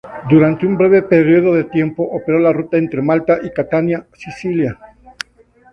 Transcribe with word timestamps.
Durante 0.27 0.65
un 0.65 0.77
breve 0.77 1.03
periodo 1.03 1.53
de 1.53 1.65
tiempo 1.65 2.01
operó 2.01 2.39
la 2.39 2.51
ruta 2.51 2.75
entre 2.75 3.03
Malta 3.03 3.37
y 3.43 3.51
Catania, 3.51 4.07
Sicilia. 4.15 4.79